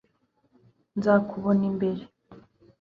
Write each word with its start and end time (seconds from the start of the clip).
nzakubona 0.97 1.63
imbere 1.71 2.01